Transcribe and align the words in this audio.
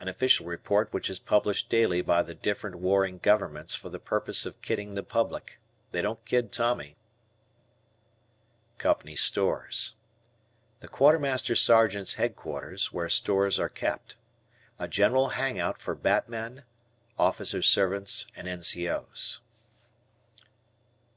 An 0.00 0.08
official 0.08 0.44
report 0.46 0.92
which 0.92 1.08
is 1.08 1.20
published 1.20 1.68
daily 1.70 2.02
by 2.02 2.20
the 2.20 2.34
different 2.34 2.74
warring 2.80 3.18
governments 3.18 3.76
for 3.76 3.88
the 3.88 4.00
purpose 4.00 4.44
of 4.44 4.60
kidding 4.60 4.94
the 4.94 5.04
public. 5.04 5.60
They 5.92 6.02
don't 6.02 6.24
kid 6.24 6.50
Tommy. 6.50 6.96
Company 8.78 9.14
Stores. 9.14 9.94
The 10.80 10.88
Quartermaster 10.88 11.54
Sergeant's 11.54 12.14
headquarters 12.14 12.92
where 12.92 13.08
stores 13.08 13.60
are 13.60 13.68
kept. 13.68 14.16
A 14.80 14.88
general 14.88 15.28
hang 15.28 15.60
out 15.60 15.80
for 15.80 15.94
batmen, 15.94 16.64
officers' 17.16 17.68
servants, 17.68 18.26
and 18.34 18.48
N.C.O.'s. 18.48 19.40